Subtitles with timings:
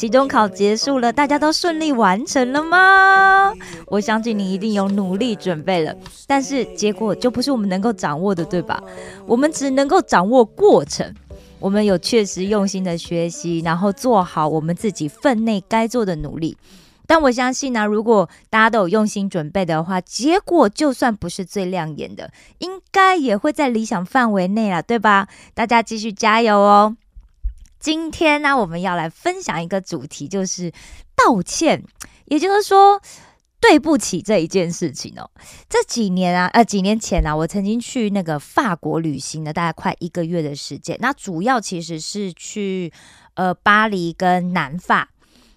[0.00, 3.52] 期中考结束了，大家都顺利完成了吗？
[3.84, 5.94] 我相信你一定有努力准备了，
[6.26, 8.82] 但是结果就不是我们能够掌握的，对吧？
[9.26, 11.14] 我们只能够掌握过程。
[11.58, 16.56] 我们有确实用心的学习，然后做好我们自己分内该做的努力。
[17.06, 22.30] 但我相信呢、如果大家都有用心准备的话，结果就算不是最亮眼的，
[22.60, 25.28] 应该也会在理想范围内啦，对吧？
[25.52, 26.96] 大家继续加油哦！
[27.80, 30.70] 今天呢，我们要来分享一个主题，就是
[31.16, 31.82] 道歉，
[32.26, 33.00] 也就是说。
[33.62, 35.30] 对不起这一件事情哦，
[35.68, 40.96] 这几年啊，呃，几年前啊，我曾经去那个法国旅行了，大概快一个月的时间。
[40.98, 42.90] 那主要其实是去
[43.34, 45.10] 呃巴黎跟南法。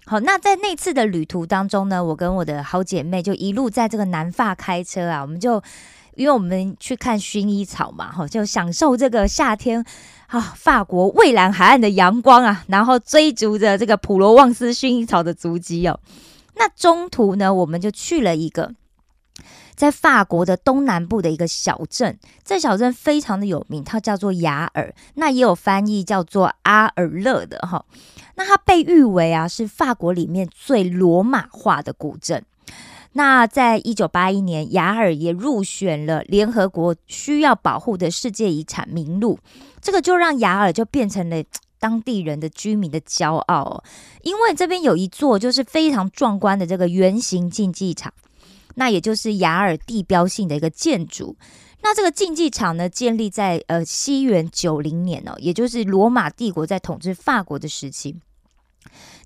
[0.04, 5.62] 好，那在那次的旅途当中呢，我跟我的好姐妹就一路在这个南法开车啊，我们就
[6.14, 9.82] 因为我们去看薰衣草嘛，哈，就享受这个夏天
[10.34, 16.00] 啊，法国蔚蓝海岸的阳光啊，然后追逐着这个普罗旺斯薰衣草的足迹哦。
[16.56, 18.74] 那中途呢，我们就去了一个
[19.76, 27.84] 在法国的东南部的一个小镇，这小镇非常的有名，它叫做雅尔，那也有翻译叫做阿尔勒的哈。
[28.34, 32.44] 那它被誉为啊是法国里面最罗马化的古镇。
[33.14, 39.40] 那在一九八一年，雅尔也入选了联合国需要保护的世界遗产名录，
[39.80, 41.42] 这个就让雅尔就变成了。
[41.80, 43.84] 当地人的居民的骄傲哦，
[44.22, 48.10] 因为这边有一座就是非常壮观的这个圆形竞技场，
[48.76, 51.36] 那也就是雅尔地标性的一个建筑。
[51.82, 58.16] 那这个竞技场呢，建立在呃西元九零年哦，也就是罗马帝国在统治法国的时期。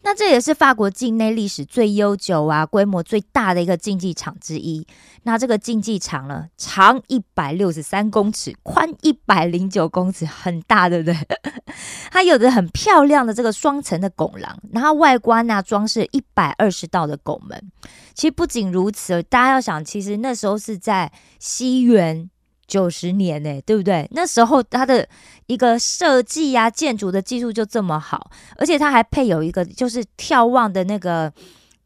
[0.03, 4.87] 那这也是法国境内历史最悠久啊、规模最大的一个竞技场之一。
[5.25, 11.17] 那这个竞技场呢，长一百六十三公尺，宽一百零九公尺，很大，对不对？
[12.11, 17.71] 它有着很漂亮的这个双层的拱廊，然后外观呢装饰一百二十道的拱门。
[18.15, 22.31] 其实不仅如此，大家要想，其实那时候是在西元。
[22.69, 24.07] 九十年呢、对不对？
[24.13, 25.09] 那时候它的
[25.47, 31.33] 一个设计呀、建筑的技术就这么好，而且它还配有一个就是眺望的那个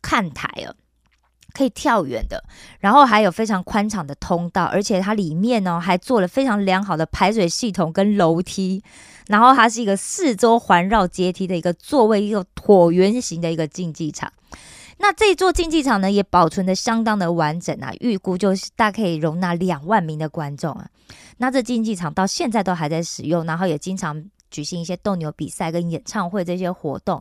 [0.03, 0.75] 看台哦，
[1.55, 2.43] 可以跳远的，
[2.81, 8.83] 然后还有非常宽敞的通道，而且它里面呢还做了非常良好的排水系统跟楼梯，
[9.29, 14.33] 然后它是一个四周环绕阶梯的一个座位，一个椭圆形的一个竞技场。
[15.03, 20.89] 那这座竞技场呢，也保存的相当的完整啊，预估就是大概可以容纳两万名的观众啊。
[21.39, 27.21] 那这竞技场到现在都还在使用，然后也经常举行一些斗牛比赛跟演唱会这些活动。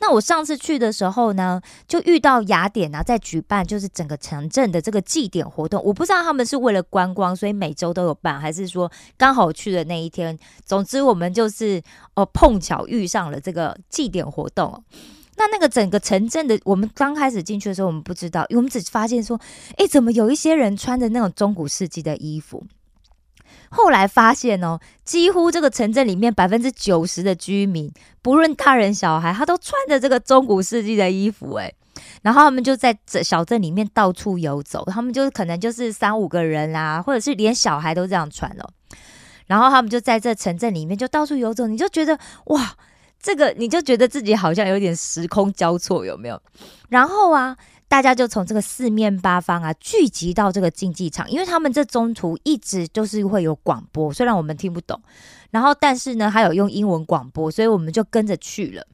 [0.00, 5.80] 那我上次去的时候呢，就遇到雅典啊，在举办就是整个城镇的这个祭典活动。
[5.84, 10.36] 我不知道他们是为了观光，所以每周都有办，还是说刚好去的那一天。
[10.64, 11.80] 总之，我们就是
[12.14, 14.82] 哦碰巧遇上了这个祭典活动哦。
[15.38, 19.38] 那那个整个城镇的，我们刚开始进去的时候，我们不知道，因为我们只发现说，
[19.76, 22.64] 诶，怎么有一些人穿着那种中古世纪的衣服？
[23.68, 27.92] 后来发现哦，几乎这个城镇里面百分之九十的居民，
[28.22, 31.74] 不论大人小孩，他都穿着这个中古世纪的衣服，诶。
[32.22, 38.70] 然后他们就在这小镇里面到处游走，他们就是可能就是三五个人啦、或者是连小孩都这样穿了。
[39.46, 42.76] 然后他们就在这城镇里面就到处游走，你就觉得哇。
[43.20, 46.40] 这个你就觉得自己好像有点时空交错，有没有？
[46.88, 47.56] 然后啊，
[47.88, 55.00] 大家就从这个四面八方啊聚集到这个竞技场，因为他们这中途一直都是会有广播，虽然我们听不懂，
[55.50, 58.86] 然后但是呢，还有用英文广播，所以我们就跟着去了。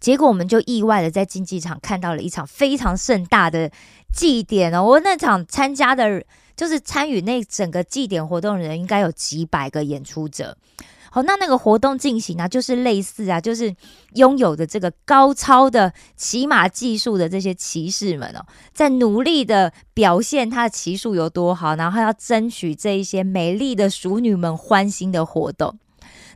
[0.00, 3.70] 结果我们就意外的在竞技场看到了一场非常盛大的
[4.14, 4.82] 祭典哦！
[4.82, 6.24] 我那场参加的，
[6.56, 10.56] 就是参与那整个祭典活动的人，应该有几百个演出者。
[11.18, 13.74] 好，那那个活动进行啊，就是类似啊，就是
[14.14, 25.76] 拥有的这个高超的骑马技术的这些骑士们哦，在努力的表现他的骑术有多好，然后要争取这一些美丽的淑女们欢心的活动。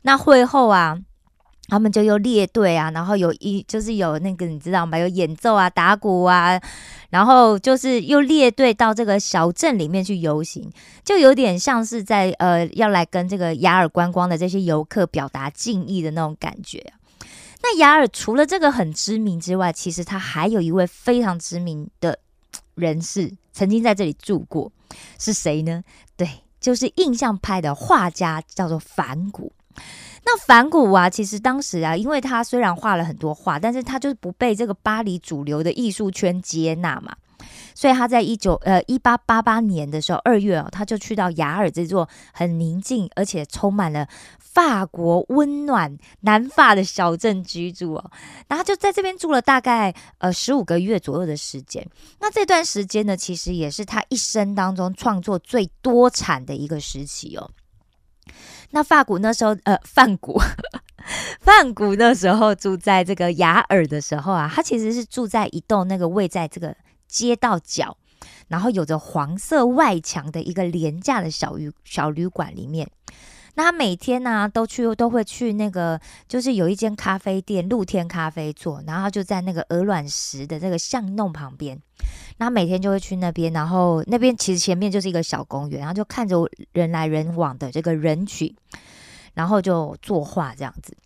[0.03, 0.99] 那会后啊。
[1.69, 4.99] 他们就又列队啊，然后有一就是有那个你知道吗？
[4.99, 6.61] 有演奏啊、打鼓啊，
[7.11, 10.71] 然后就是又列队到这个小镇里面去游行，
[11.05, 16.93] 就有点像是在呃要来跟这个雅尔观光的这些游客表达敬意的那种感觉。
[17.63, 22.19] 那雅尔除了这个很知名之外，其实他还有一位非常知名的
[22.75, 24.71] 人士，曾经在这里住过，
[25.19, 25.85] 是谁呢？
[26.17, 26.29] 对，
[26.61, 29.53] 就是印象派的画家，叫做梵谷。
[30.25, 37.17] 那梵谷啊，其实当时啊，因为他虽然画了很多画，但是他就是不被这个巴黎主流的艺术圈接纳嘛。
[37.75, 44.07] 所以他在一九呃一八八八年的时候二月哦，他就去到雅尔这座很宁静而且充满了
[44.39, 48.11] 法国温暖南法的小镇居住哦，
[48.47, 51.85] 然后就在这边住了大概呃十五个月左右的时间。
[52.21, 57.51] 那这段时间呢，其实也是他一生当中创作最多产的一个时期哦。
[58.73, 60.39] 那法古那时候呃范古
[61.41, 66.77] 范古那时候住在这个雅尔的时候啊，他其实是住在一栋那个位在这个。
[67.13, 67.99] 街道角，
[68.49, 72.91] 然后有着黄色外墙的一个廉价的小旅小旅馆里面，
[73.53, 81.79] 那他每天呢都去都会去那个，就是有一间咖啡店，露天咖啡座，然后就在那个鹅卵石的这个巷弄旁边，
[82.43, 88.53] 那每天就会去那边，然后那边其实前面就是一个小公园，然后就看着人来人往的这个人群，
[89.35, 90.97] 然后就作画这样子。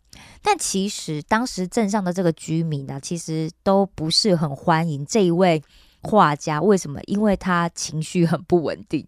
[0.43, 5.63] 但其实当时镇上的这个居民呢，其实都不是很欢迎这一位。
[6.03, 7.01] 画家为什么？
[7.07, 9.05] 因为他情绪很不稳定。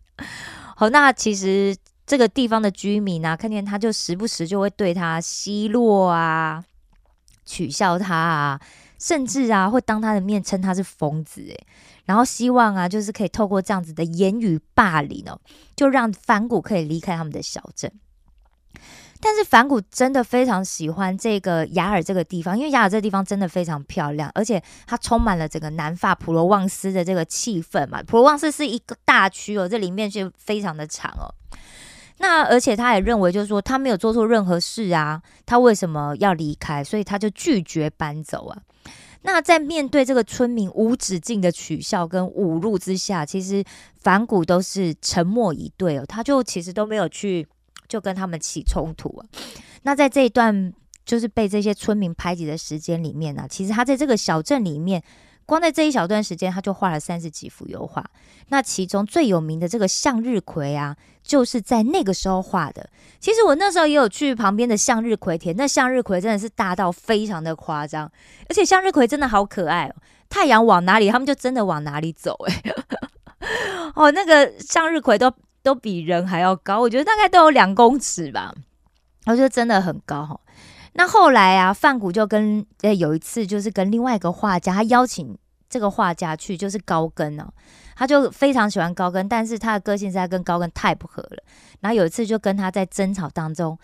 [0.75, 6.65] 好，那其实这个地方的居民啊，看见他就时不时就会对他奚落啊，
[7.45, 8.61] 取笑他啊，
[8.99, 11.67] 甚至啊会当他的面称他是疯子诶，
[12.09, 15.39] 然后希望啊就是可以透过这样子的言语霸凌哦，
[15.77, 17.93] 就让反骨可以离开他们的小镇。
[19.21, 28.03] 但是反骨真的非常喜欢这个雅尔这个地方，因为雅尔这个地方真的非常漂亮，而且它充满了整个南法普罗旺斯的这个气氛嘛。
[28.03, 31.29] 普罗旺斯是一个大区哦，这里面是非常的长哦。
[32.19, 36.83] 那而且他也认为，就是说他没有做错任何事啊，他为什么要离开？
[36.83, 38.59] 所以他就拒绝搬走啊。
[39.23, 43.65] 那在面对这个村民无止境的取笑跟侮辱之下，其实
[44.01, 47.47] 反骨都是沉默以对哦，他就其实都没有去。
[47.89, 49.25] 就跟他们起冲突啊！
[49.81, 50.71] 那在这一段
[51.07, 55.03] 就是被这些村民排挤的时间里面呢，其实他在这个小镇里面，
[55.49, 58.05] 光在这一小段时间，他就画了三十几幅油画。
[58.49, 62.91] 那其中最有名的这个向日葵啊，就是在那个时候画的。
[63.19, 68.13] 其实我那时候也有去旁边的向日葵田，那向日葵真的是大到非常的夸张，
[68.51, 69.95] 而且向日葵真的好可爱哦！
[70.29, 72.37] 太阳往哪里，他们就真的往哪里走。
[72.47, 72.63] 哎，
[73.97, 75.33] 哦，那个向日葵都。
[75.61, 78.55] 都比人还要高，我觉得大概都有两公尺吧，
[79.27, 80.41] 我觉得真的很高哈。
[80.99, 85.39] 那后来啊，范谷就跟呃有一次就是跟另外一个画家，他邀请
[85.71, 87.49] 这个画家去，就是高更哦，
[87.95, 91.41] 他就非常喜欢高更，但是他的个性实在跟高更太不合了。
[91.79, 93.79] 然后有一次就跟他在争吵当中，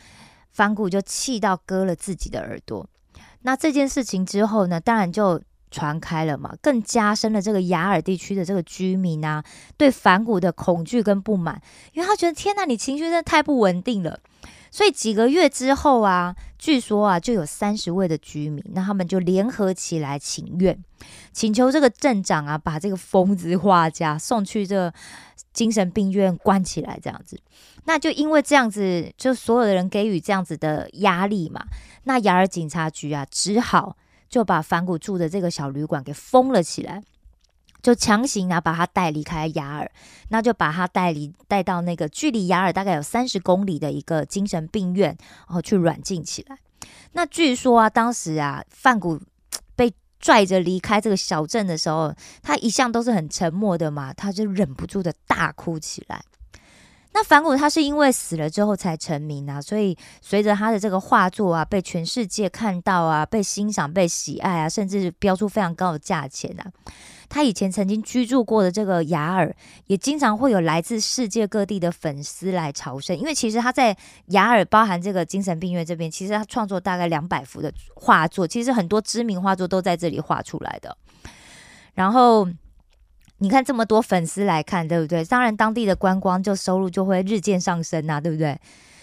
[0.51, 2.85] 范谷就气到割了自己的耳朵。
[3.43, 5.41] 那这件事情之后呢，当然就。
[5.71, 9.43] 传开了嘛，更加深了这个雅尔地区的这个居民啊，
[9.77, 11.61] 对反骨的恐惧跟不满，
[11.95, 14.21] 因为他觉得天哪，你情绪真的太不稳定了。
[14.75, 20.77] 所以几个月之后啊，据说啊，就有三十位的居民，那他们就联合起来请愿，
[21.33, 24.93] 请求这个镇长啊，把这个疯子画家送去这
[25.53, 27.39] 精神病院关起来，这样子。
[27.85, 31.65] 那就因为这样子，就所有的人给予这样子的压力嘛，
[32.03, 33.97] 那雅尔警察局啊，只好。
[34.27, 37.01] 就把反骨住的这个小旅馆给封了起来，
[37.85, 39.91] 就强行啊把他带离开雅尔，
[40.31, 45.15] 那就把他带离带到那个距离雅尔大概有三十公里的一个精神病院，
[45.47, 46.57] 然后去软禁起来。
[47.13, 49.21] 那据说啊，当时啊，范谷
[49.77, 56.25] 被拽着离开这个小镇的时候，他一向都是很沉默的嘛，他就忍不住的大哭起来。
[57.17, 66.67] 那梵谷他是因为死了之后才成名啊，所以随着他的这个画作啊被全世界看到啊，被欣赏、被喜爱啊，甚至标出非常高的价钱啊。
[67.29, 69.55] 他以前曾经居住过的这个雅尔，
[69.87, 80.97] 也经常会有来自世界各地的粉丝来朝圣，因为其实他在雅尔，包含这个精神病院这边，其实他创作大概两百幅的画作，其实很多知名画作都在这里画出来的。
[81.95, 82.49] 然后。
[83.45, 85.23] 你看这么多粉丝来看，对不对？
[85.23, 88.59] 当然，当地的观光就收入就会日渐上升呐，对不对？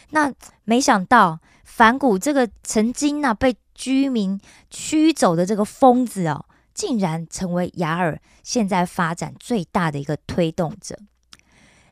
[0.09, 0.33] 那
[0.63, 6.43] 没想到反骨这个曾经呢被居民驱走的这个疯子哦，
[6.73, 10.97] 竟然成为雅尔现在发展最大的一个推动者。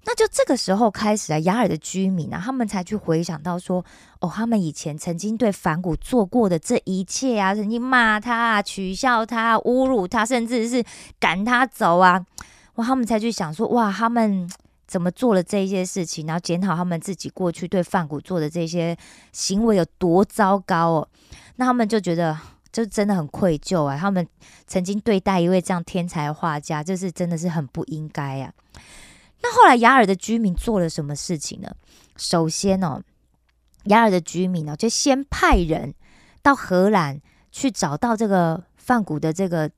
[0.10, 3.86] 那就这个时候开始啊，雅尔的居民啊，他们才去回想到说，
[4.20, 10.84] 哦，他们以前曾经对反骨做过的这一切啊，曾经骂他、取笑他、侮辱他，甚至是
[11.20, 12.26] 赶他走啊，
[12.74, 14.50] 哇，他们才去想说，哇，他们
[14.88, 18.98] 怎么做了这些事情，然后检讨他们自己过去对反骨做的这些
[19.32, 21.08] 行为有多糟糕哦。
[21.58, 22.36] 那他们就觉得
[22.72, 23.96] 就真的很愧疚啊！
[23.96, 24.28] 他们
[24.66, 28.52] 曾经对待一位这样天才画家，就是真的是很不应该呀。
[29.42, 31.72] 那后来雅尔的居民做了什么事情呢？
[32.18, 33.02] 首先哦，
[33.86, 35.94] 雅尔的居民呢，就先派人
[36.42, 39.72] 到荷兰去找到这个范古的这个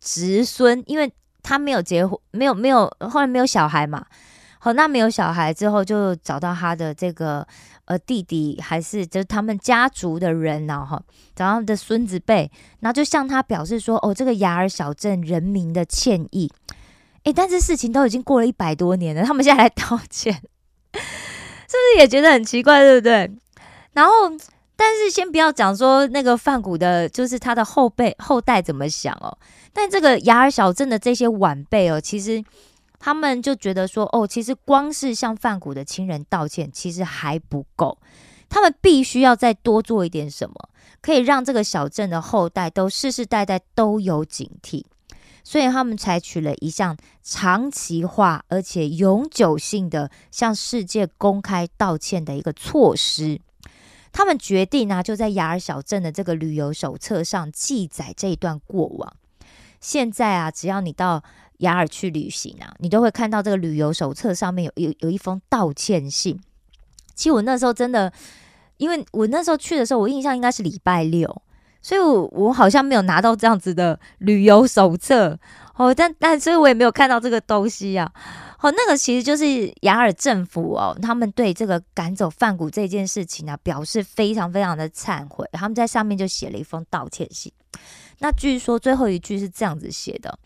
[0.00, 4.06] 侄孙，因为他没有结婚，没有没有后来没有小孩嘛。
[4.60, 7.46] 好，那没有小孩之后，就找到他的这个
[7.84, 10.84] 呃弟弟，还是就是他们家族的人呢？
[10.84, 11.00] 哈，
[11.36, 16.50] 找到他的孙子辈，然后就向他表示说：“哦，这个雅尔小镇人民的歉意。”
[17.28, 20.40] 哎，但是事情都已经过了一百多年了，他们现在来道歉， 是
[20.92, 23.30] 不是也觉得很奇怪，对不对？
[23.92, 24.12] 然后，
[24.74, 29.36] 但是先不要讲说那个范谷的，就是他的后辈后代怎么想哦。
[29.72, 32.42] 但这个雅尔小镇的这些晚辈哦，其实。
[33.00, 37.96] 他们就觉得说，哦，其实光是向范谷的亲人道歉，其实还不够，
[38.48, 40.54] 他们必须要再多做一点什么，
[41.00, 44.84] 可以让这个小镇的后代都世世代代都有警惕。
[45.48, 53.40] 所以他们采取了一项长期化而且永久性的向世界公开道歉的一个措施。
[54.12, 59.16] 他们决定呢，就在雅尔小镇的这个旅游手册上记载这一段过往。
[59.80, 61.24] 现在啊，只要你到
[61.60, 66.38] 雅尔去旅行啊，你都会看到这个旅游手册上面有有有一封道歉信。
[67.14, 68.12] 其实我那时候真的，
[68.76, 71.40] 因为我那时候去的时候，我印象应该是礼拜六，
[71.88, 75.38] 所以我好像没有拿到这样子的旅游手册
[75.76, 75.94] 哦。
[75.94, 78.12] 但但所以我也没有看到这个东西啊。
[78.60, 85.48] 哦，那个其实就是雅尔政府哦，他们对这个赶走范谷这件事情呢，表示非常非常的忏悔。
[85.52, 87.50] 他们在上面就写了一封道歉信。
[88.18, 90.38] 那据说最后一句是这样子写的。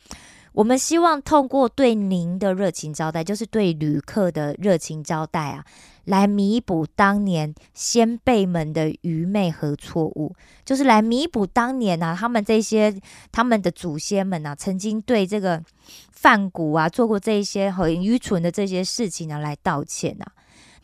[0.52, 5.64] 我们希望透过对您的热情招待，就是对旅客的热情招待啊，
[6.04, 12.94] 来弥补当年先辈们的愚昧和错误，就是来弥补当年啊，他们这些
[13.30, 15.62] 他们的祖先们啊，曾经对这个
[16.10, 20.32] 范谷啊做过这些很愚蠢的这些事情呢，来道歉啊。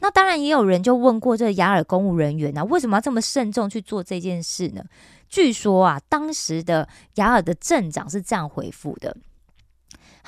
[0.00, 4.82] 那当然也有人就问过这雅尔公务人员啊，为什么要这么慎重去做这件事呢？
[5.28, 9.14] 据说啊，当时的雅尔的镇长是这样回复的。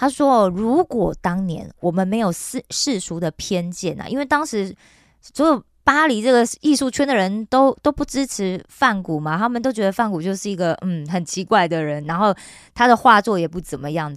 [0.00, 4.74] 他说：“如果当年我们没有世世俗的偏见啊，因为当时
[5.20, 12.34] 所有巴黎这个艺术圈的人都都不支持范古嘛，他们都觉得范古就是一个嗯很奇怪的人，然后
[12.72, 14.16] 他的画作也不怎么样。”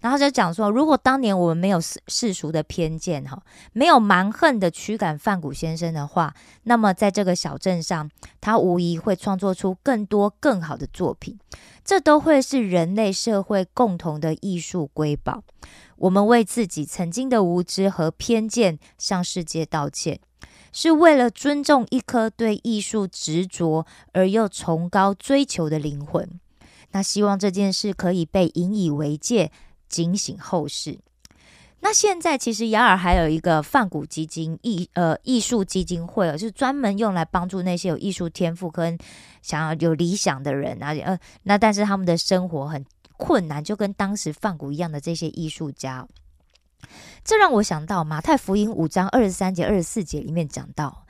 [0.00, 3.42] 然后就讲说，如果当年我们没有世世俗的偏见，哈，
[3.72, 11.38] 没有蛮横的驱赶范谷先生的话，那么在这个小镇上，他无疑会创作出更多更好的作品，
[11.84, 15.44] 这都会是人类社会共同的艺术瑰宝。
[15.96, 20.18] 我们为自己曾经的无知和偏见向世界道歉，
[20.72, 26.26] 是为了尊重一颗对艺术执着而又崇高追求的灵魂。
[26.92, 29.52] 那希望这件事可以被引以为戒。
[29.90, 30.98] 警醒后世。
[31.82, 38.98] 那现在其实雅尔还有一个泛古基金艺呃艺术基金会哦，就是专门用来帮助那些有艺术天赋跟
[39.40, 42.84] 想要有理想的人啊呃那但是他们的生活很
[43.16, 46.06] 困难，就跟当时泛古一样的这些艺术家。
[47.24, 51.06] 这让我想到马太福音五章二十三节二十四节里面讲到，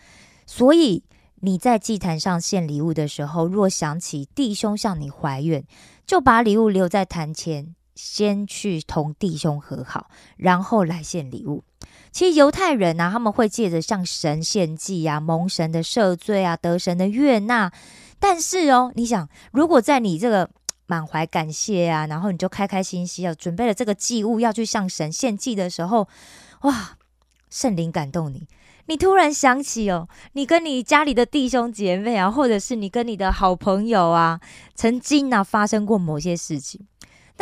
[0.47, 1.03] 所以
[1.41, 5.65] 你在祭坛上献礼物的时候，若想起弟兄向你怀怨，
[6.07, 7.75] 就把礼物留在坛前。
[8.03, 11.63] 先去同弟兄和好，然后来献礼物。
[12.11, 17.71] 其实犹太人呢，他们会借着向神献祭啊，蒙神的赦罪啊，得神的悦纳。
[18.19, 20.49] 但是哦，你想，如果在你这个
[20.87, 26.09] 满怀感谢啊，然后你就开开心心要准备了这个祭物要去向神献祭的时候，
[26.63, 26.97] 哇，
[27.51, 28.49] 圣灵感动你，
[28.87, 34.41] 你突然想起哦，你跟你家里的弟兄姐妹啊，或者是你跟你的好朋友啊，
[34.75, 36.87] 曾经呢发生过某些事情。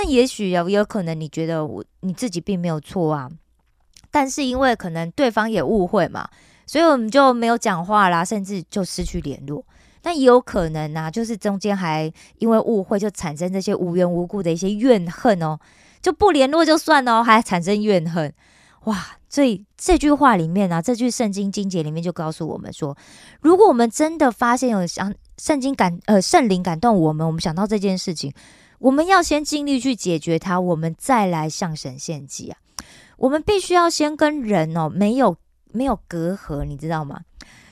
[0.00, 3.28] 那也许有有可能，你觉得我你自己并没有错啊，
[4.12, 6.28] 但是因为可能对方也误会嘛，
[6.66, 9.64] 所以我们就没有讲话啦，甚至就失去联络。
[10.04, 15.58] 那也有可能呢，就是中间还因为误会就产生这些无缘无故的一些怨恨哦，
[16.00, 18.32] 就不联络就算了，还产生怨恨。
[18.84, 22.96] 哇，所以这句话里面啊，这句圣经经节里面就告诉我们说，
[23.40, 28.32] 如果我们真的发现有想圣经感呃圣灵感动我们，我们想到这件事情。
[28.78, 32.58] 我们要先尽力去解决它，我们再来向神献祭啊！
[33.16, 35.36] 我们必须要先跟人哦，没有
[35.72, 37.20] 没有隔阂，你知道吗？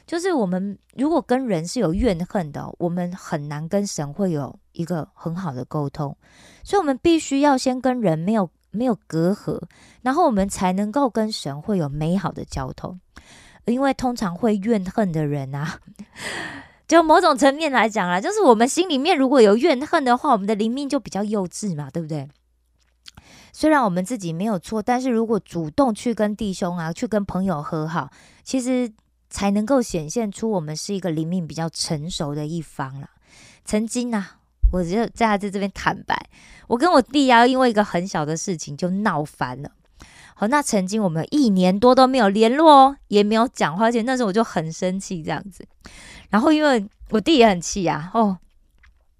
[0.06, 6.16] 就是我们如果跟人是有怨恨的，我们很难跟神会有一个很好的沟通。
[6.62, 9.60] 所以，我们必须要先跟人没有没有隔阂，
[10.02, 13.00] 然后我们才能够跟神会有美好的交通。
[13.64, 15.80] 因为通常会怨恨的人啊。
[16.86, 22.28] 就某种层面来讲啦，就是我们心里面如果有怨恨的话，我们的灵命就比较幼稚嘛，对不对？
[23.52, 28.10] 虽然我们自己没有错，但是如果主动去跟弟兄啊，去跟朋友和好，
[28.44, 28.92] 其实
[29.30, 33.08] 才能够显现出我们是一个灵命比较成熟的一方了。
[33.64, 34.36] 曾经啊，
[34.72, 36.28] 我就在在这边坦白，
[36.68, 39.70] 我跟我弟啊，因为一个很小的事情就闹翻了。
[40.34, 45.66] 好，那曾经我们一年多都没有联络哦，也没有讲话，而且那时候我就很生气这样子。
[46.30, 48.38] 然后因为我弟也很气啊，哦。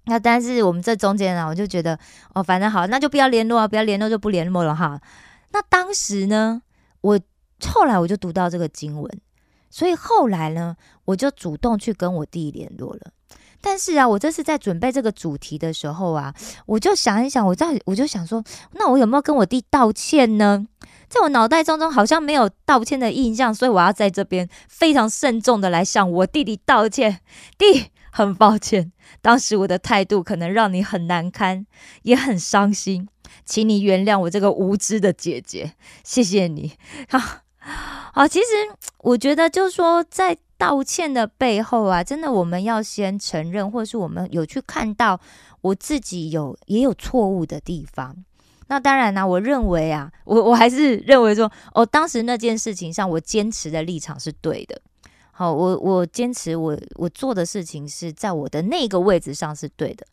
[0.09, 1.99] 那但是我们这中间呢，我就觉得
[2.33, 5.01] 哦，反正好，那就不要联络啊，不要联络就不联络了哈。
[5.51, 6.61] 那当时呢，
[7.01, 7.19] 我
[7.65, 9.21] 后来我就读到这个经文，
[9.69, 13.11] 所以后来呢，我就主动去跟我弟联络了。
[13.61, 16.33] 但是啊，我这是在准备这个主题的时候啊，
[16.65, 20.67] 我就想一想，我在我就想说，那我有没有跟我弟道歉呢？
[21.09, 27.21] 在我脑袋当中好像没有道歉的印象，所以我要在这边非常慎重的来向我弟弟道歉，
[27.57, 27.91] 弟。
[28.09, 31.67] 很抱歉，当时我的态度可能让你很难堪，
[32.01, 33.07] 也很伤心，
[33.45, 35.73] 请你原谅我这个无知的姐姐，
[36.03, 36.71] 谢谢你。
[37.09, 37.19] 好，
[38.13, 38.45] 好，其实
[39.01, 45.19] 我觉得就是说，在道歉的背后啊，真的我们要先承认，或是我们有去看到
[45.61, 48.15] 我自己有也有错误的地方。
[48.67, 54.81] 那当然呢，我认为啊，我我还是认为说，哦，当时那件事情上，我坚持的立场是对的。
[55.31, 60.05] 好，我我坚持我我做的事情是在我的那个位置上是对的，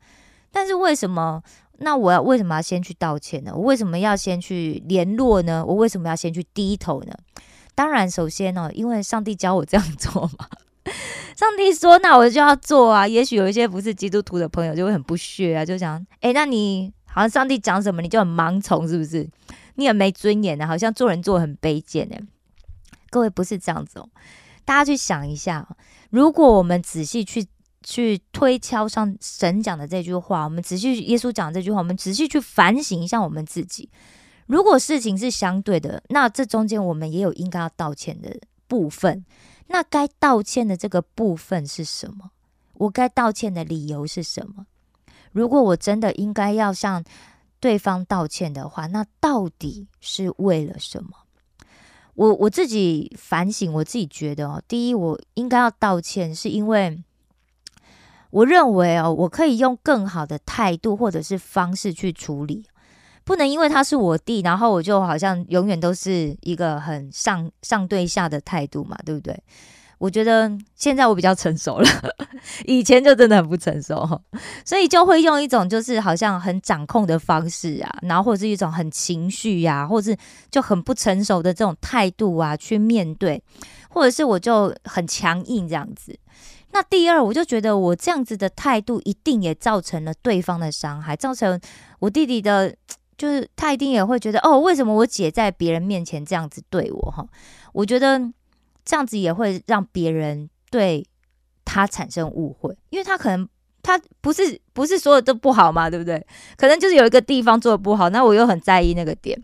[0.52, 1.42] 但是为什么？
[1.78, 3.50] 那我要为什么要先去道歉呢？
[3.52, 5.64] 我为什么要先去联络呢？
[5.66, 7.12] 我为什么要先去低头呢？
[7.74, 10.48] 当然，首先呢，因为上帝教我这样做嘛。
[11.34, 19.28] 上帝说：“那我就要做啊。”也许有一些不是基督徒的朋友就会很不屑啊，就想：“哎，那你好像上帝讲什么你就很盲从，是不是？
[19.76, 22.16] 你很没尊严的，好像做人做很卑贱呢？”
[23.10, 24.08] 各位不是这样子哦。
[24.64, 25.66] 大家去想一下，
[26.10, 27.46] 如果我们仔细去
[27.82, 33.88] 去推敲上神讲的这句话，我们仔细耶稣讲这句话，我们仔细去反省一下我们自己。
[34.46, 39.24] 如果事情是相对的，那这中间我们也有应该要道歉的部分。
[39.68, 42.30] 那该道歉的这个部分是什么？
[42.74, 44.66] 我该道歉的理由是什么？
[45.32, 47.02] 如果我真的应该要向
[47.58, 51.10] 对方道歉的话，那到底是为了什么？
[52.14, 57.02] 我我自己反省，我自己觉得哦，第一，我应该要道歉，是因为
[58.30, 62.66] 我认为哦，我可以用更好的态度或者是方式去处理，
[63.24, 69.36] 不能因为他是我弟，然后我就好像永远都是一个很上上对下的态度嘛，对不对？
[69.98, 71.88] 我觉得现在我比较成熟了，
[72.66, 74.20] 以前就真的很不成熟，
[74.64, 80.18] 所以就会用一种就是好像很掌控的方式啊，然后或者是一种很情绪呀，或者是
[80.50, 83.42] 就很不成熟的这种态度啊去面对，
[83.88, 86.18] 或者是我就很强硬这样子。
[86.72, 91.58] 那第二，我就觉得我这样子的态度一定也造成了对方的伤害，造成
[92.00, 92.74] 我弟弟的，
[93.16, 97.26] 就是他一定也会觉得哦，为什么我姐在别人面前这样子对我哈？
[97.72, 98.32] 我觉得。
[98.86, 101.02] 这样子也会让别人对
[101.64, 103.48] 他产生误会，因为他可能
[103.82, 106.22] 他不是不是所有都不好嘛，对不对？
[106.58, 109.42] 可能就是有一个地方做的不好，那我又很在意那个点，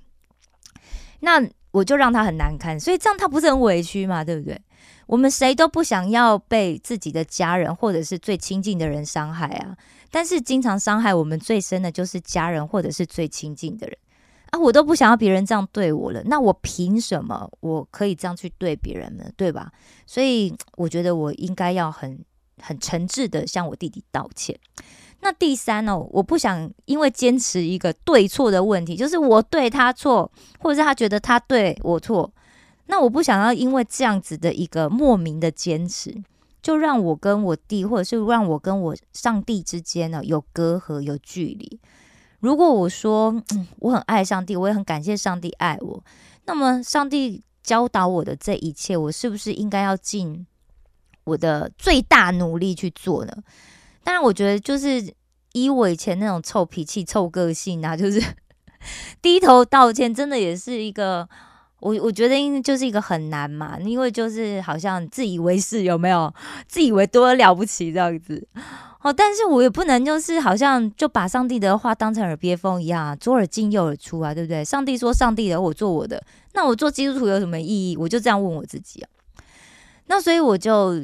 [1.20, 4.61] 那我就让他很难堪，所以这样他不是很委屈嘛，对不对？
[5.06, 9.74] 我们谁都不想要被自己的家人或者是最亲近的人伤害啊，
[10.11, 13.96] 但是经常伤害我们最深的就是家人或者是最亲近的人。
[14.51, 19.25] 啊，我都不想要别人这样对我了，那我凭什么我可以这样去对别人呢？
[19.37, 19.70] 对吧？
[20.07, 22.18] 所以我觉得我应该要很
[22.61, 24.59] 很诚挚的向我弟弟道歉。
[25.20, 32.33] 那第三呢，我不想因为坚持一个对错的问题，就是我对他错，或者是他觉得他对我错，
[32.87, 36.12] 那我不想要因为这样子的一个莫名的坚持，
[36.62, 41.81] 就让我跟我弟，或者是让我跟我上帝之间呢有隔阂、有距离。
[42.40, 46.03] 如果我说，嗯，我很爱上帝，我也很感谢上帝爱我，
[46.46, 50.46] 那么上帝教导我的这一切，我是不是应该要尽
[51.25, 53.33] 我的最大努力去做呢？
[54.03, 55.12] 当然，我觉得就是
[55.53, 58.23] 以我以前那种臭脾气、臭个性啊，就是
[59.20, 61.29] 低头道歉，真的也是一个，
[61.80, 66.32] 我我觉得因为就是一个很难嘛，因为就是好像自以为是，有没有？
[66.68, 68.46] 自以为多了不起这样子。
[69.02, 74.62] 哦，但是我也不能就是好像就把上帝的话当成耳边风一样，左耳进右耳出啊，对不对？
[74.62, 77.96] 上帝说上帝的，我做我的，那我做基督徒有什么意义？
[77.96, 79.08] 我就这样问我自己啊。
[80.08, 81.00] 那所以我就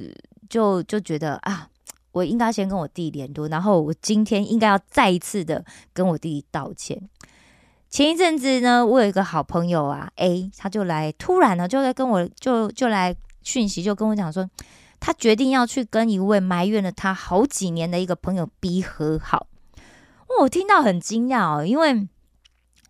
[0.51, 1.69] 就就觉得啊，
[2.13, 7.01] 我应该先跟我弟联络，然后我今天应该要再一次的跟我弟道歉。
[7.89, 14.49] 前一阵子呢，我有一个好朋友啊，A，他就来突然呢就在跟我就就来讯息，就跟我讲说。
[14.99, 19.47] 他决定要去跟一位埋怨了他好几年的一个朋友 B 和好。
[20.41, 22.09] 我听到很惊讶哦，因为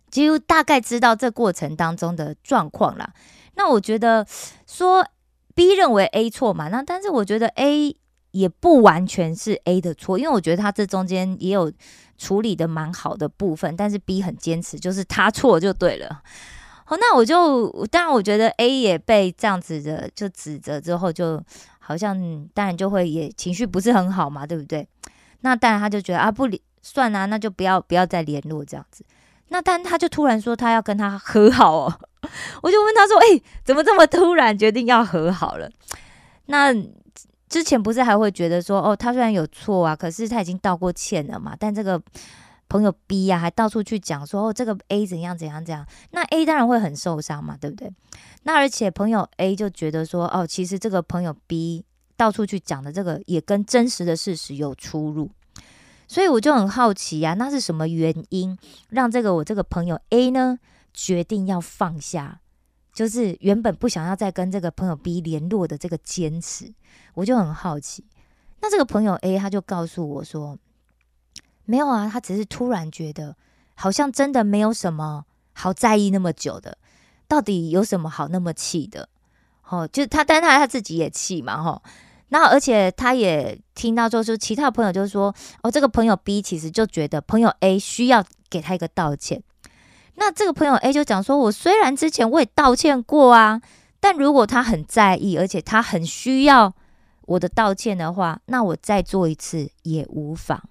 [0.09, 3.13] 几乎大概知道这过程当中的状况啦。
[3.55, 4.25] 那我觉得
[4.65, 5.05] 说
[5.53, 7.95] B 认为 A 错嘛，那但是我觉得 A
[8.31, 11.71] 也不完全是 A 的错，因为我觉得他这中间也有
[12.17, 16.21] 处理的蛮好的部分，但是 B 很坚持，就是他错就对了。
[16.85, 21.43] 好，那我就当然我觉得 A 也被这样子的就指责之后，就
[21.79, 24.87] 好像当然就会也情绪不是很好嘛，对不对？
[25.41, 29.05] 那当然他就觉得啊不理算啊，那就不要不要再联络这样子。
[29.49, 31.99] 那但他就突然说他要跟他和好哦，
[32.63, 35.69] 我就问他说：“哎，怎么这么突然决定要和好了？”
[36.47, 36.73] 那
[37.49, 42.01] 之前不是还会觉得说：“哦，他虽然有错啊，可是他已经道过歉了嘛。”但这个
[42.67, 47.91] 朋友 B 呀，还到处去讲说：“哦，这个 A 怎样怎样怎样。”那 A 当然会很受伤嘛，对不对？
[48.43, 55.29] 那而且朋友 A 就觉得说：“哦，其实这个朋友 B 到处去讲的这个也跟真实的事实有出入。”
[56.09, 58.57] 所以我就很好奇呀，那是什么原因
[58.89, 60.57] 让这个我这个朋友 A 呢
[60.93, 62.39] 决定要放下，
[62.97, 66.73] 就是原本不想要再跟这个朋友 B 联络的这个坚持，
[67.13, 68.03] 我就很好奇。
[68.59, 70.57] 那这个朋友 A 他就告诉我说，
[71.65, 73.35] 没有啊，他只是突然觉得
[73.75, 76.75] 好像真的没有什么好在意那么久的，
[77.27, 79.07] 到底有什么好那么气的？
[79.69, 81.79] 哦，就他，但他他自己也气嘛，哈。
[82.29, 85.31] 那而且他也听到，就是其他朋友就说，
[85.61, 89.43] 哦，这个朋友 B 其实就觉得朋友 A 需要给他一个道歉。
[90.19, 93.61] 那这个朋友 A 就讲说，我虽然之前我也道歉过啊，
[93.99, 96.73] 但如果他很在意，而且他很需要
[97.25, 100.61] 我的道歉的话，那我再做一次也无妨。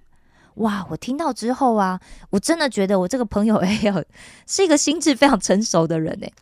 [0.57, 4.05] 哇，我听到之后啊，我真的觉得我这个朋友 A
[4.47, 6.33] 是一个心智非常成熟的人诶，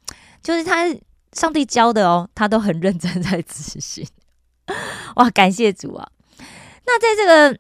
[0.42, 0.86] 就是他
[1.32, 4.06] 上帝教的哦，他都很认真在执行。
[5.16, 6.08] 哇，感谢主啊！
[6.86, 7.58] 那在这个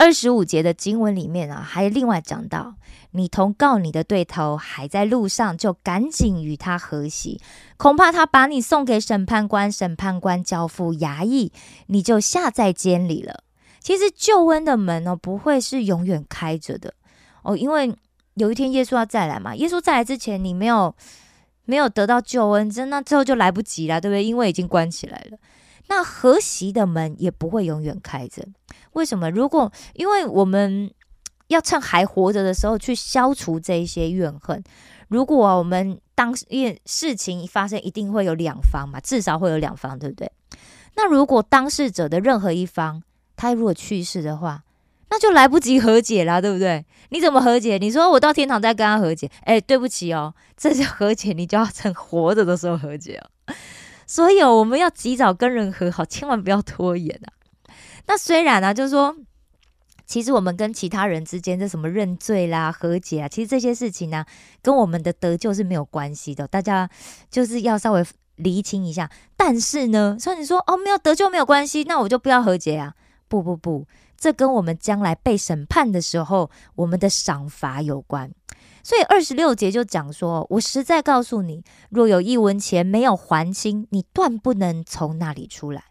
[0.00, 2.76] 二十五节的经文里面啊，还另外讲到，
[3.10, 7.38] 你同告你的对头还在路上，就赶紧与他和息，
[7.76, 11.52] 恐怕他把你送给审判官，审判官交付衙役，
[11.88, 13.44] 你就下在监里了。
[13.78, 16.94] 其实救恩的门呢，不会是永远开着的
[17.42, 17.94] 哦，因为
[18.36, 19.54] 有一天耶稣要再来嘛。
[19.54, 20.94] 耶稣再来之前，你没有
[21.66, 24.24] 没有得到救恩，真那之后就来不及了，对不对？
[24.24, 25.36] 因为已经关起来了。
[25.88, 28.46] 那和习的门也不会永远开着，
[28.92, 29.30] 为什么？
[29.30, 30.90] 如果因为我们
[31.48, 34.62] 要趁还活着的时候去消除这一些怨恨，
[35.08, 40.30] 如果我们当因为事情发生，一定会有两方嘛，至少会有两方，对不对？
[40.96, 43.02] 那如果当事者的任何一方
[43.36, 44.62] 他如果去世的话，
[45.08, 46.84] 那就来不及和解了，对不对？
[47.08, 47.78] 你怎么和解？
[47.78, 49.30] 你说我到天堂再跟他和解？
[49.42, 53.54] 哎，对不起哦，这就和解，你就要趁活着的时候和解哦。
[54.06, 57.30] 所以哦我们要及早跟人和好，千万不要拖延啊！
[58.10, 59.14] 那虽然呢，就是说，
[60.04, 64.24] 其实我们跟其他人之间这什么认罪啦、和解啊，其实这些事情呢，
[64.60, 66.48] 跟我们的得救是没有关系的。
[66.48, 66.90] 大家
[67.30, 69.08] 就是要稍微厘清一下。
[69.36, 72.94] 但是呢，所以你说哦，没有得救没有关系，那我就不要和解啊？
[73.28, 73.86] 不不不，
[74.18, 78.28] 这跟我们将来被审判的时候，我们的赏罚有关。
[78.82, 85.84] 所以二十六节就讲说：“我实在告诉你，若有一文钱没有还清，你断不能从那里出来。”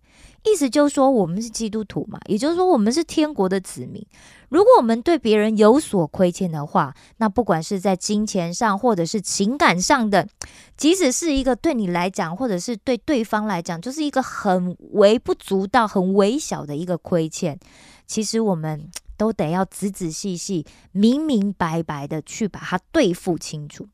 [0.43, 4.05] 意思就是说，我们是基督徒嘛，也就是说，我们是天国的子民。
[4.49, 10.27] 如果我们对别人有所亏欠的话，那不管是在金钱上，或者是情感上的，
[10.75, 17.59] 即使是一个对你来讲，或者是对对方来讲，就是一个很微不足道、很微小的一个亏欠，
[18.07, 18.89] 其实我们。
[19.19, 23.85] 都得要仔仔细细、明明白白的去把它对付清楚，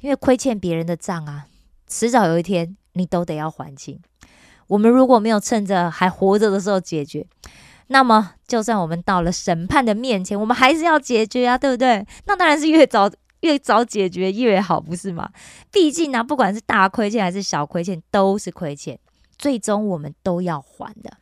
[0.00, 1.46] 因为亏欠别人的账啊，
[1.86, 4.00] 迟早有一天你都得要还清。
[4.68, 7.26] 我们如果没有趁着还活着的时候解决，
[7.88, 12.06] 那么就算我们到了审判的面前，我们还是要解决啊，对不对？
[12.26, 15.30] 那当然是越早越早解决越好，不是吗？
[15.70, 18.98] 毕竟呢，不管是大亏欠还是小亏欠，都是亏欠，
[19.36, 21.18] 最终我们都要还的。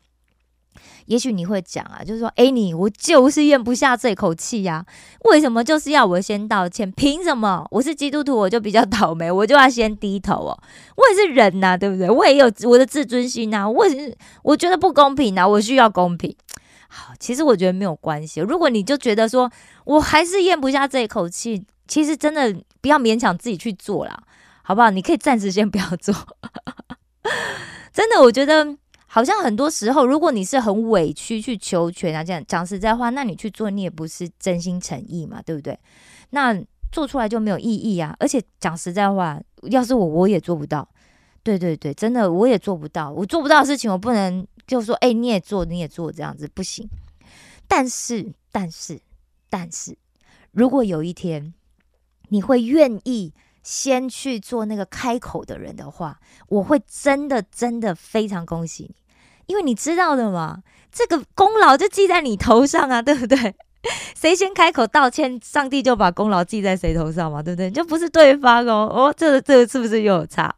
[1.07, 4.85] 也许你会讲啊，就是说，哎，你我就是咽不下这口气呀，
[5.25, 6.91] 为什么就是要我先道歉？
[6.93, 7.67] 凭什么？
[7.71, 10.59] 我是基督徒，我就比较倒霉， 我就要先低头哦。
[10.97, 12.09] 我也是人呐，对不对？
[12.09, 13.69] 我也有我的自尊心呐。
[13.69, 13.87] 我
[14.43, 16.35] 我觉得不公平呐，我需要公平。
[16.89, 18.41] 好，其实我觉得没有关系。
[18.41, 19.51] 如果你就觉得说
[19.85, 24.23] 我还是咽不下这一口气，其实真的不要勉强自己去做啦，
[24.63, 24.91] 好不好？
[24.91, 26.15] 你可以暂时先不要做。
[27.93, 28.77] 真的，我觉得。
[29.13, 35.77] 好像很多时候，如果你是很委屈去求全啊，这样讲实在话，那你去做你也不是真心诚意嘛，对不对？
[36.31, 36.57] 那
[36.93, 38.15] 做出来就没有意义啊。
[38.21, 40.89] 而且讲实在话，要是我我也做不到。
[41.43, 43.11] 对对对，真的我也做不到。
[43.11, 46.89] 我做不到的事情，我不能就说哎、你也做，你也做这样子不行。
[47.67, 49.01] 但是，但是，
[49.49, 49.99] 但是，
[50.53, 51.53] 如果有一天
[52.29, 56.19] 你会愿意先去做那个开口的人的话，
[56.49, 58.95] 我会真的真的非常恭喜你，
[59.47, 63.55] 因为你知道的嘛，这个功劳就记在你头上啊， 对不对？
[64.15, 67.71] 谁先开口道歉，上帝就把功劳记在谁头上嘛，对不对？
[67.71, 70.55] 就不是对方哦，哦，这个这个是不是又有差？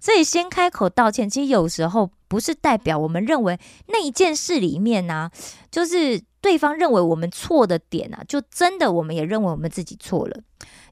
[0.00, 5.30] 所以先开口道歉，其实有时候不是代表我们认为那一件事里面呢、
[5.70, 10.40] 就是对方认为我们错的点啊，就真的我们也认为我们自己错了。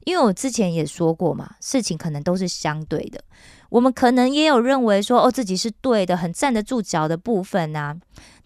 [0.05, 3.23] 因为我之前也说过嘛，事情可能都是相对的，
[3.69, 7.97] 我们可能也有认为说哦自己是对的，很站得住脚的部分啊，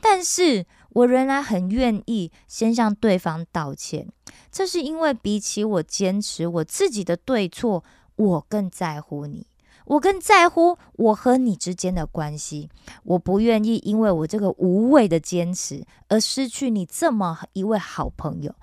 [0.01, 4.07] 但是我仍然很愿意先向对方道歉，
[4.51, 7.83] 这是因为比起我坚持我自己的对错，
[8.15, 9.47] 我更在乎你。
[9.87, 12.69] 我更在乎我和你之间的关系，
[13.03, 18.55] 我不愿意因为我这个无谓的坚持而失去你这么一位好朋友。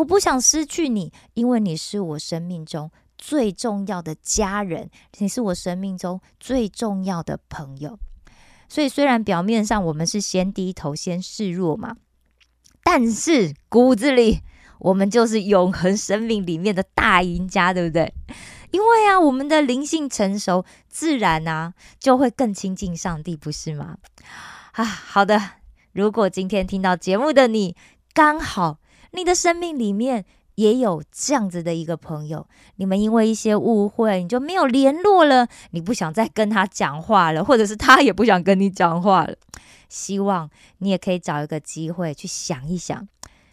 [0.00, 7.98] 我不想失去你，因为你是我生命中最重要的家人，你是我生命中最重要的朋友。
[8.66, 11.96] 所以，虽然表面上我们是先低头、先示弱嘛，
[12.82, 14.40] 但是骨子里
[14.78, 18.14] 我们就是永恒生命里面的大赢家，对不对？
[18.70, 23.98] 因为啊，我们的灵性成熟，自然啊就会更亲近上帝，不是吗？
[24.72, 25.38] 啊，好的。
[25.92, 27.76] 如果今天听到节目的你，
[28.14, 28.78] 刚好
[29.12, 32.46] 你的生命里面也有这样子的一个朋友，
[32.76, 39.34] 你们因为一些误会，你就没有联络了，你不想再跟他讲话了，或者是他也不想跟你讲话了。
[39.88, 43.08] 希望你也可以找一个机会去想一想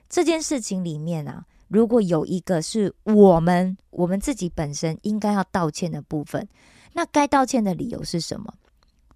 [0.07, 6.47] 这件事情里面啊，如果有一个是我们我们自己本身应该要道歉的部分，
[6.93, 8.53] 那该道歉的理由是什么？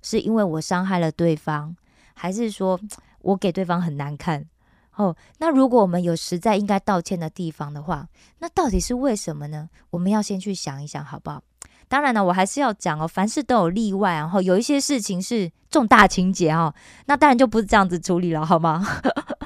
[0.01, 1.75] 是因为我伤害了对方，
[2.15, 2.80] 还是说
[3.19, 4.45] 我给对方很难看？
[4.95, 8.08] 哦，那如果我们有实在应该道歉的地方的话，
[8.39, 9.69] 那到底是为什么呢？
[9.89, 11.41] 我们要先去想一想，好不好？
[11.88, 16.73] 当然了，我还是要讲哦，凡事都有例外，然后有一些事情是重大情节哦，
[17.06, 18.86] 那当然就不是这样子处理了，好吗？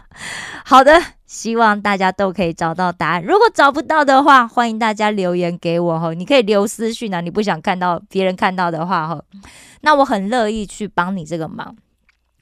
[0.63, 3.23] 好的，希望大家都可以找到答案。
[3.23, 9.23] 如果找不到的话，欢迎大家留言给我哈，你可以留私讯啊，你不想看到别人看到的话哈，
[9.81, 11.75] 那我很乐意去帮你这个忙。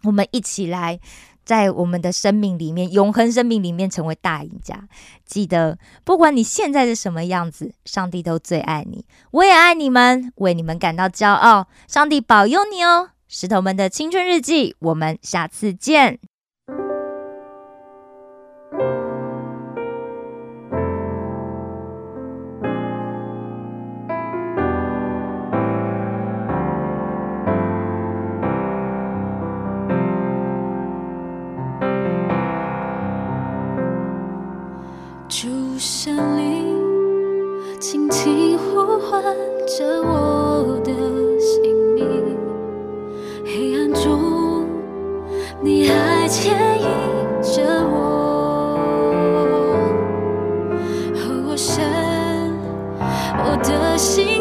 [0.04, 1.00] 我们一起来，
[1.44, 4.88] 在我们的生命里面，永恒生命里面成为大赢家。
[5.26, 11.68] 记得，不管你现在是什么样子，上帝都最爱你，我也爱你们，为你们感到骄傲。
[11.88, 16.20] 上帝保佑你哦，石头们的青春日记，我们下次见。
[35.84, 39.22] 主神灵，轻轻呼唤
[39.68, 40.94] 着我的
[41.42, 41.62] 姓
[41.94, 42.38] 名，
[43.44, 44.66] 黑暗中
[45.60, 46.88] 你还牵引
[47.42, 48.80] 着我。
[51.14, 51.84] 和我深，
[53.44, 54.33] 我的心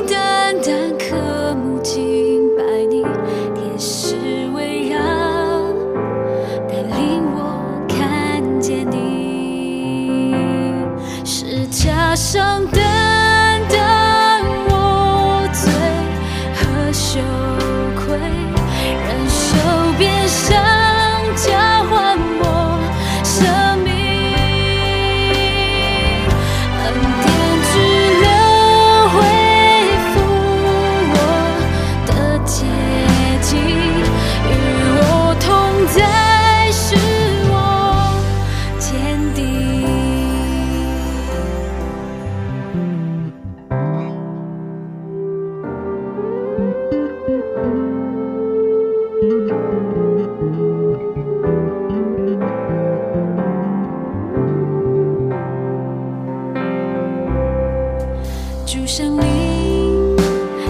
[59.02, 60.16] 主圣灵，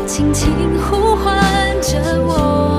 [0.06, 0.48] 轻轻
[0.80, 1.34] 呼唤
[1.82, 2.71] 着我。